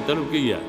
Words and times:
ਮਤਲਬ 0.00 0.30
ਕੀ 0.30 0.52
ਹੈ 0.52 0.60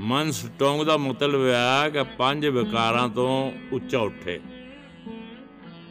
ਮਨ 0.00 0.30
ਸਟਰੋਂਗ 0.30 0.86
ਦਾ 0.86 0.96
ਮਤਲਬ 0.96 1.46
ਹੈ 1.46 1.90
ਕਿ 1.90 2.02
ਪੰਜ 2.18 2.46
ਵਿਕਾਰਾਂ 2.46 3.08
ਤੋਂ 3.08 3.52
ਉੱਚਾ 3.72 3.98
ਉੱਠੇ। 3.98 4.40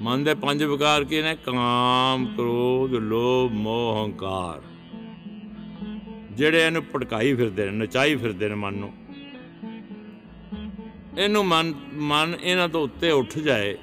ਮਨ 0.02 0.24
ਦੇ 0.24 0.34
ਪੰਜ 0.34 0.64
ਵਿਕਾਰ 0.64 1.04
ਕੀ 1.04 1.22
ਨੇ? 1.22 1.36
ਕਾਮ, 1.36 2.26
ਕ੍ਰੋਧ, 2.26 2.94
ਲੋਭ, 2.94 3.52
ਮੋਹ, 3.52 4.06
ਹੰਕਾਰ। 4.06 4.62
ਜਿਹੜੇ 6.32 6.66
ਇਹਨੂੰ 6.66 6.84
ਭਟਕਾਈ 6.84 7.34
ਫਿਰਦੇ 7.34 7.66
ਨੇ, 7.66 7.72
ਨਚਾਈ 7.72 8.16
ਫਿਰਦੇ 8.16 8.50
ਨੇ 8.50 8.56
ਮਨ 8.56 8.74
ਨੂੰ। 8.74 8.94
ਇਹਨੂੰ 11.18 11.46
ਮਨ 11.46 11.74
ਮਨ 11.94 12.36
ਇਹਨਾਂ 12.44 12.70
ਤੋਂ 12.70 12.82
ਉੱਤੇ 12.82 13.12
ਉੱਠ 13.12 13.38
ਜਾਏ। 13.40 13.78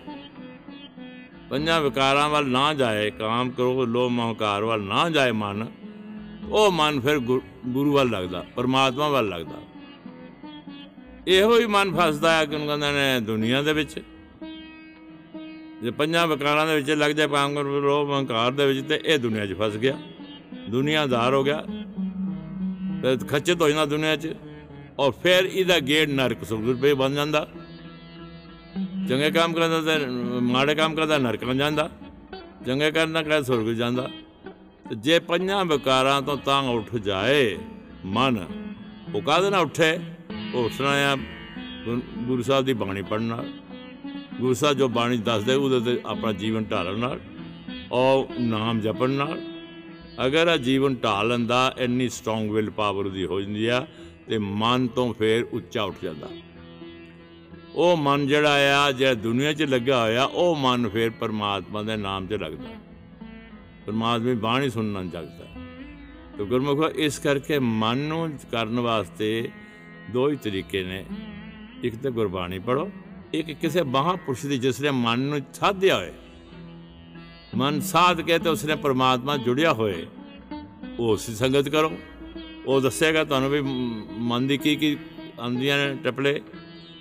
ਪੰਜਾਂ 1.51 1.81
ਵਿਕਾਰਾਂ 1.81 2.29
ਵੱਲ 2.29 2.47
ਨਾ 2.47 2.75
ਜਾਏ, 2.75 3.11
ਕਾਮ, 3.11 3.51
ਕ੍ਰੋਧ, 3.51 3.89
ਲੋਭ, 3.89 4.11
ਮੋਹ, 4.13 4.29
ਹੰਕਾਰ 4.29 4.65
ਵੱਲ 4.65 4.83
ਨਾ 4.83 5.09
ਜਾਏ 5.11 5.33
ਮਨ। 5.33 5.67
ਉਹ 6.53 6.73
ਮਨ 6.73 7.01
ਫਿਰ 7.01 7.19
ਗੁ- 7.19 7.43
ਗੁਰੂ 7.67 7.93
ਵੱਲ 7.93 8.11
ਲੱਗਦਾ, 8.11 8.45
ਪਰਮਾਤਮਾ 8.57 9.09
ਵੱਲ 9.09 9.29
ਲੱਗਦਾ। 9.29 9.55
ਇਹੋ 11.27 11.59
ਹੀ 11.59 11.67
ਮਨ 11.67 11.97
ਫਸਦਾ 11.97 12.37
ਹੈ 12.37 12.47
ਕਿ 12.47 12.55
ਉਹਨੂੰ 12.55 12.69
ਕਹਿੰਦੇ 12.69 12.93
ਨੇ 12.93 13.21
ਦੁਨੀਆ 13.21 13.63
ਦੇ 13.63 13.73
ਵਿੱਚ। 13.73 14.03
ਜੇ 15.83 15.91
ਪੰਜਾਂ 15.91 16.27
ਵਿਕਾਰਾਂ 16.27 16.67
ਦੇ 16.67 16.77
ਵਿੱਚ 16.77 16.91
ਲੱਗ 16.91 17.11
ਜਾਏ 17.11 17.29
ਕਾਮ 17.29 17.55
ਕ੍ਰੋਧ 17.55 17.85
ਲੋਭ 17.85 18.11
ਹੰਕਾਰ 18.13 18.53
ਦੇ 18.53 18.67
ਵਿੱਚ, 18.67 18.89
ਤੇ 18.89 19.01
ਇਹ 19.05 19.19
ਦੁਨੀਆ 19.19 19.47
'ਚ 19.47 19.57
ਫਸ 19.59 19.77
ਗਿਆ। 19.77 19.99
ਦੁਨੀਆਦਾਰ 20.69 21.35
ਹੋ 21.35 21.45
ਗਿਆ। 21.45 21.65
ਤੇ 23.03 23.27
ਖੱਚਤ 23.27 23.61
ਹੋ 23.61 23.69
ਜਾਂਦਾ 23.69 23.85
ਦੁਨੀਆ 23.85 24.17
'ਚ। 24.17 24.37
ਔਰ 24.99 25.11
ਫਿਰ 25.11 25.45
ਇਹਦਾ 25.45 25.81
ਗੇੜ 25.81 26.11
ਨਰਕ 26.11 26.45
ਸੁਰਗ 26.45 26.83
ਪੇ 26.83 26.95
ਬਣ 26.95 27.13
ਜਾਂਦਾ। 27.13 27.49
ਚੰਗੇ 29.09 29.31
ਕੰਮ 29.31 29.53
ਕਰਦਾ 29.53 29.81
ਤੇ 29.81 30.07
ਮਾੜੇ 30.41 30.75
ਕੰਮ 30.75 30.95
ਕਰਦਾ, 30.95 31.19
ਨਰਕਾਂ 31.19 31.55
ਜਾਂਦਾ। 31.55 31.91
ਚੰਗੇ 32.67 32.91
ਕਰਨਾ 32.91 33.23
ਕਹੇ 33.23 33.43
ਸੁਰਗ 33.43 33.67
ਜਾਂਦਾ। 33.67 34.03
ਤੇ 34.03 34.30
ਜੇ 34.97 35.19
ਪੰਜਾਂ 35.19 35.65
ਵਿਕਾਰਾਂ 35.65 36.23
ਤੋਂ 36.23 36.37
ਤਾਂ 36.37 36.63
ਉੱਠ 36.63 36.97
ਜਾਏ, 36.97 37.59
ਮਨ, 38.05 38.47
ਉਹ 39.15 39.23
ਕਾਹਦੇ 39.23 39.51
ਨਾਲ 39.51 39.61
ਉੱਠੇ? 39.61 40.01
ਉਹ 40.55 40.65
ਉੱਠਣਾ 40.65 40.89
ਆ 40.89 41.17
ਗੁਰ- 41.85 42.19
ਗੁਰੂ 42.19 42.43
ਸਾਹਿਬ 42.43 42.65
ਦੀ 42.65 42.73
ਬਾਣੀ 42.73 43.03
ਪੜ੍ਹਨ 43.03 43.23
ਨਾਲ। 43.23 43.53
ਗੁਰੂ 44.41 44.55
ਸਾਹਿਬ 44.55 44.77
ਜੋ 44.77 44.89
ਬਾਣੀ 44.89 45.17
ਦੱਸਦੇ, 45.17 45.55
ਉਹਦੇ 45.55 45.81
ਤੇ 45.81 46.01
ਆਪਣਾ 46.07 46.33
ਜੀਵਨ 46.33 46.65
ਢਾਲਣ 46.65 46.99
ਨਾਲ, 46.99 47.21
ਔਰ 47.93 48.41
ਨਾਮ 48.41 48.81
ਜਪਣ 48.81 49.11
ਨਾਲ। 49.11 49.43
ਅਗਰ 50.27 50.53
ਇਹ 50.55 50.59
ਜੀਵਨ 50.59 50.95
ਢਾਲ 50.95 51.29
ਲੈਂਦਾ, 51.29 51.75
ਇੰਨੀ 51.79 52.09
ਸਟਰੋਂਗ 52.09 52.51
ਵਿਲ 52.51 52.71
ਪਾਵਰ 52.71 53.09
ਦੀ 53.09 53.25
ਹੋ 53.25 53.41
ਜਾਂਦੀ 53.41 53.67
ਆ, 53.67 53.87
ਤੇ 54.29 54.39
ਮਨ 54.39 54.89
ਤੋਂ 54.89 55.15
ਫੇਰ 55.15 55.45
ਉੱਚਾ 55.45 55.83
ਉੱਠ 55.83 55.97
ਜਾਂਦਾ। 56.03 56.29
ਉਹ 57.75 57.97
ਮਨ 57.97 58.27
ਜਿਹੜਾ 58.27 58.85
ਆ, 58.85 58.93
ਜਿਹੜਾ 58.93 59.15
ਦੁਨੀਆ 59.15 59.53
'ਚ 59.53 59.63
ਲੱਗਾ 59.63 60.03
ਹੋਇਆ, 60.03 60.25
ਉਹ 60.25 60.57
ਮਨ 60.57 60.89
ਫੇਰ 60.89 61.11
ਪਰਮਾਤਮਾ 61.11 61.83
ਦੇ 61.83 61.97
ਨਾਮ 61.97 62.27
'ਚ 62.27 62.33
ਲੱਗਦਾ। 62.33 62.90
ਪਰਮਾਤਮਾ 63.91 64.27
ਦੀ 64.27 64.35
ਬਾਣੀ 64.35 64.71
ਸੁਣਨ 64.71 65.11
ਜਗਦਾ 65.11 65.47
ਤੇ 66.39 66.45
ਗੁਰਮੁਖੋ, 66.45 66.91
ਇਸ 66.91 67.19
ਕਰਕੇ 67.19 67.59
ਮਨ 67.59 67.99
ਨੂੰ 67.99 68.39
ਕਰਨ 68.53 68.81
ਵਾਸਤੇ 68.81 69.51
ਦੋ 70.11 70.31
ਹੀ 70.31 70.37
ਤਰੀਕੇ 70.37 70.83
ਨੇ। 70.85 71.05
ਇੱਕ 71.83 71.97
ਤਾਂ 71.97 72.11
ਗੁਰਬਾਣੀ 72.11 72.59
ਪੜੋ 72.59 72.91
ਇੱਕ 73.35 73.53
ਕਿਸੇ 73.53 73.83
ਮਹਾਂਪੁਰਸ਼ 73.83 74.47
ਦੀ 74.47 74.59
ਜਿਸ 74.59 74.81
ਨੇ 74.81 74.91
ਮਨ 74.91 75.21
ਨੂੰ 75.21 75.41
ਸਾਧਿਆ 75.55 75.97
ਹੋਏ। 75.97 76.13
ਮਨ 77.55 77.81
ਸਾਧ 77.81 78.21
ਕੇ 78.21 78.39
ਤੇ 78.39 78.49
ਉਸਨੇ 78.49 78.77
ਪਰਮਾਤਮਾ 78.77 79.37
ਜੁੜਿਆ 79.37 79.73
ਹੋਏ। 79.73 80.07
ਉਹ 80.99 81.09
ਉਸੇ 81.09 81.35
ਸੰਗਤ 81.35 81.69
ਕਰੋ। 81.69 81.93
ਉਹ 82.67 82.81
ਦੱਸੇਗਾ 82.81 83.25
ਤੁਹਾਨੂੰ 83.25 83.51
ਵੀ 83.51 83.61
ਮ- 83.61 84.07
ਮਨ 84.11 84.47
ਦੀ 84.47 84.59
ਕੀ 84.59 84.77
ਕੀ 84.77 84.99
ਆਉਂਦੀਆਂ 85.39 85.89
ਨੇ 85.89 85.95
ਟਪਲੇ 85.95 86.43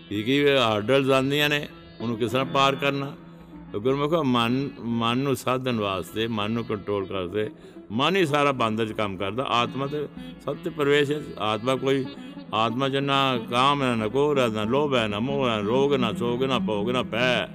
ਕੀ 0.10 0.24
ਕੀ 0.24 0.50
ਹਾਰਡਲਸ 0.50 1.10
ਆਉਂਦੀਆਂ 1.10 1.50
ਨੇ, 1.50 1.68
ਉਹਨੂੰ 2.02 2.18
ਕਿਸ 2.18 2.32
ਤਰ੍ਹਾਂ 2.32 2.46
ਪਾਰ 2.46 2.76
ਕਰਨਾ। 2.76 3.06
ਤੇ 3.06 3.29
ਗੁਰਮੁਖੋ 3.78 4.24
ਮਨ 4.24 4.70
ਮਨ 4.80 5.18
ਨੂੰ 5.18 5.36
ਸਾਧਨ 5.36 5.80
ਵਾਸਤੇ 5.80 6.28
ਮਨ 6.28 6.52
ਨੂੰ 6.52 6.64
ਕੰਟਰੋਲ 6.66 7.06
ਕਰਦੇ 7.06 7.50
ਮਨ 7.92 8.16
ਹੀ 8.16 8.26
ਸਾਰਾ 8.26 8.52
ਬੰਦਰ 8.52 8.86
ਚ 8.88 8.92
ਕੰਮ 8.92 9.18
ਕਰਦਾ। 9.18 9.44
ਆਤਮਾ 9.44 9.88
ਤੇ 9.88 10.08
ਸਭ 10.46 10.58
ਤੇ 10.64 10.70
ਪ੍ਰਵੇਸ਼ 10.70 11.12
ਹੈ। 11.12 11.22
ਆਤਮਾ 11.40 11.76
ਕੋਈ 11.76 12.06
ਆਤਮਾ 12.54 12.90
ਚ 12.90 12.96
ਨਾ 12.96 13.38
ਕਾਮ 13.38 13.84
ਹੈ 13.84 13.96
ਨਾ 13.96 14.08
ਕੋਰ 14.08 14.40
ਹੈ 14.40 14.48
ਨਾ 14.48 14.64
ਲੋਭ 14.64 14.96
ਹੈ 14.96 15.08
ਨਾ 15.08 15.20
ਮੋਹ 15.20 15.48
ਹੈ 15.50 15.60
ਰੋਗ 15.62 15.94
ਨਾ 15.94 16.14
ਸੋਗ 16.14 16.44
ਨਾ 16.44 16.60
ਭੋਗ 16.60 16.90
ਨਾ 16.90 17.04
ਪੈ 17.04 17.46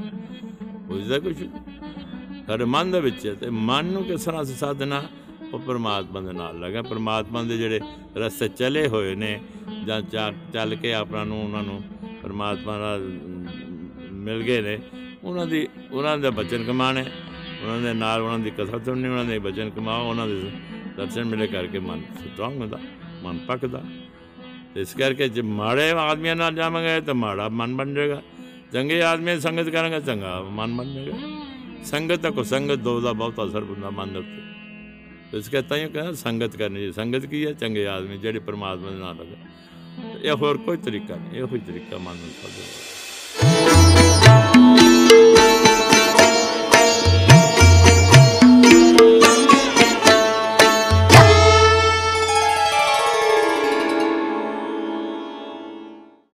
ਉਸਦਾ 0.91 1.19
ਕੁਝ 1.19 1.37
ਸਾਡੇ 2.47 2.65
ਮਨ 2.65 2.91
ਦੇ 2.91 3.01
ਵਿੱਚ 3.01 3.27
ਹੈ 3.27 3.35
ਤੇ 3.35 3.51
ਮਨ 3.51 3.85
ਨੂੰ 3.85 4.05
ਕਿਸ 4.05 4.25
ਤਰ੍ਹਾਂ 4.25 4.43
ਅਸੀਂ 4.43 4.55
ਸਾਧਨਾ? 4.55 5.03
ਉਹ 5.55 5.59
ਪਰਮਾਤਮਾ 5.59 6.21
ਦੇ 6.21 6.33
ਨਾਲ 6.33 6.61
ਲਗਾ। 6.61 6.83
ਪਰਮਾਤਮਾ 6.83 7.43
ਦੇ 7.43 7.57
ਜਿਹੜੇ 7.57 7.81
ਰਸਤੇ 8.17 8.49
ਚਲੇ 8.49 8.89
ਹੋਏ 8.89 9.15
ਨੇ 9.15 9.41
ਜਾਂ 9.87 10.03
ਚਾ- 10.03 10.53
ਚੱਲ 10.53 10.75
ਕੇ 10.75 10.95
ਆਪਣਾ 10.95 11.25
ਨੂੰ 11.25 11.45
ਉਹਨਾਂ 11.45 11.63
ਨੂੰ 11.63 11.83
ਪਰਮਾਤਮਾ 12.23 12.79
ਨਾਲ 12.79 13.01
ਅਮ, 13.01 13.34
ਮਿਲ 14.25 14.43
ਗਏ 14.43 14.61
ਨੇ। 14.61 14.79
ਉਹਨਾਂ 15.25 15.47
ਦੀ, 15.47 15.67
ਉਹਨਾਂ 15.93 16.17
ਦੇ 16.19 16.31
ਬਚਨ 16.31 16.65
ਕਮਾਣੇ 16.65 17.05
ਉਹਨਾਂ 17.63 17.81
ਦੇ 17.81 17.93
ਨਾਲ 17.95 18.23
ਉਹਨਾਂ 18.23 18.39
ਦੀ 18.39 18.51
ਕਥਾ 18.51 18.79
ਸੁਣਨੀ, 18.79 19.09
ਉਹਨਾਂ 19.09 19.25
ਦੇ 19.25 19.39
ਬਚਨ 19.39 19.71
ਕਮਾਓ, 19.71 20.09
ਉਹਨਾਂ 20.11 20.27
ਦੇ 20.27 20.51
ਦਰਸ਼ਨ 20.97 21.25
ਮਿਲੇ 21.25 21.47
ਕਰਕੇ 21.47 21.79
ਮਨ 21.79 22.03
ਸਟਰੋਂਗ 22.15 22.61
ਹੁੰਦਾ 22.61 22.79
ਮਨ 23.23 23.39
ਪੱਕਦਾ 23.39 23.83
ਤੇ 24.75 24.81
ਇਸ 24.81 24.95
ਕਰਕੇ 24.95 25.29
ਜੇ 25.29 25.43
ਮਾੜੇ 25.43 25.91
ਆਦਮੀਆਂ 25.91 26.37
ਨਾਲ 26.37 26.55
ਜਾਵਾਂਗੇ 26.55 27.01
ਤਾਂ 27.01 27.15
ਮਾੜਾ 27.15 27.49
ਮਨ 27.49 27.77
ਬਣ 27.77 27.95
ਜਾਏਗਾ। 27.95 28.23
ਚੰਗੇ 28.73 29.03
ਆਦਮੀ 29.03 29.35
ਦੀ 29.35 29.41
ਸੰਗਤ 29.41 29.69
ਕਰਾਂਗੇ, 29.69 30.01
ਚੰਗਾ 30.01 30.41
ਮਨ 30.51 30.77
ਬਣ 30.77 30.93
ਜਾਏਗਾ। 30.93 31.17
ਸੰਗਤ 31.85 32.27
ਕੋ 32.27 32.43
ਸੰਗਤ, 32.43 32.79
ਦੋ 32.79 33.01
ਦਾ 33.01 33.13
ਬਹੁਤ 33.13 33.45
ਅਸਰ 33.45 33.63
ਹੁੰਦਾ 33.63 33.91
ਮਨ 33.91 34.13
ਦੇ 34.13 34.19
ਉੱਤੇ। 34.19 34.43
ਤੇ 35.33 35.39
ਇਸ 35.39 35.49
ਕਰਕੇ 35.49 35.69
ਤਾਂ 35.69 35.77
ਇਹ 35.77 35.89
ਕਹਿੰਦਾ 35.89 36.13
ਸੰਗਤ 36.13 36.57
ਕਰਨੀ 36.57 36.81
ਜੀ 36.81 36.93
ਸੰਗਤ 36.93 37.27
ਕੀ 37.27 37.45
ਹੈ? 37.47 37.53
ਚੰਗੇ 37.53 37.87
ਆਦਮੀ 37.87 38.17
ਜਿਹੜੇ 38.19 38.39
ਪਰਮਾਤਮਾ 38.39 38.91
ਦੇ 38.91 38.97
ਨਾਲ 38.97 39.17
ਲੱਗੇ। 39.17 40.29
ਇਹ 40.29 40.33
ਹੋਰ 40.33 40.57
ਕੋਈ 40.57 40.77
ਤਰੀਕਾ 40.77 41.17
ਨਹੀਂ, 41.17 41.39
ਇਹੋ 41.39 41.49
ਹੀ 41.55 41.59
ਤਰੀਕਾ 41.59 41.99
ਮਨ 41.99 42.17
ਨੂੰ 42.17 42.31
ਸਾਧੋ 42.43 42.63